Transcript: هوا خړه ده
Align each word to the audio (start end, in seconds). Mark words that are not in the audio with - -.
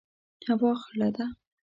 هوا 0.47 0.73
خړه 0.81 1.07
ده 1.15 1.25